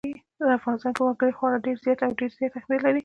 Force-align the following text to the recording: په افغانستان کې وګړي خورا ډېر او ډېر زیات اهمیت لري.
په 0.37 0.43
افغانستان 0.57 0.91
کې 0.95 1.01
وګړي 1.03 1.31
خورا 1.37 1.57
ډېر 1.65 1.77
او 2.05 2.11
ډېر 2.19 2.31
زیات 2.37 2.51
اهمیت 2.55 2.79
لري. 2.83 2.99